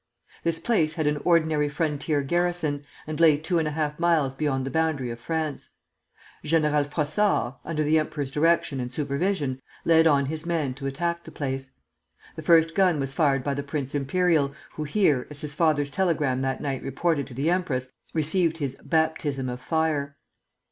[0.43, 4.65] This place had an ordinary frontier garrison, and lay two and a half miles beyond
[4.65, 5.69] the boundary of France.
[6.43, 11.29] General Frossard, under the emperor's direction and supervision, led on his men to attack the
[11.31, 11.69] place.
[12.35, 16.41] The first gun was fired by the Prince Imperial, who here, as his father's telegram
[16.41, 20.17] that night reported to the empress, received his "baptism of fire."